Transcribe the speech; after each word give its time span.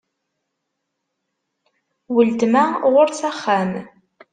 Uletma 2.15 2.63
ɣur-s 2.91 3.19
axxam. 3.29 3.71